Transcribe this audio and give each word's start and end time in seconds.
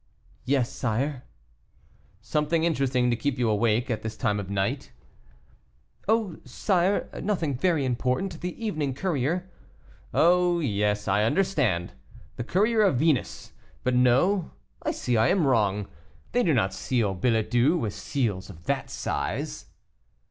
"Yes, 0.45 0.71
sire." 0.71 1.25
"Something 2.21 2.63
interesting 2.63 3.11
to 3.11 3.15
keep 3.15 3.37
you 3.37 3.47
awake 3.47 3.91
at 3.91 4.01
this 4.01 4.17
time 4.17 4.39
of 4.39 4.49
night?" 4.49 4.91
"Oh, 6.07 6.37
sire, 6.43 7.07
nothing 7.21 7.53
very 7.55 7.85
important; 7.85 8.41
the 8.41 8.65
evening 8.65 8.95
courier" 8.95 9.51
"Oh, 10.11 10.59
yes, 10.59 11.07
I 11.07 11.21
understand 11.23 11.93
Courier 12.47 12.81
of 12.81 12.95
Venus; 12.97 13.51
but 13.83 13.93
no, 13.93 14.49
I 14.81 14.89
see 14.89 15.17
I 15.17 15.27
am 15.27 15.45
wrong 15.45 15.87
they 16.31 16.41
do 16.41 16.55
not 16.55 16.73
seal 16.73 17.13
billet 17.13 17.51
doux 17.51 17.77
with 17.77 17.93
seals 17.93 18.49
of 18.49 18.63
that 18.65 18.89
size." 18.89 19.67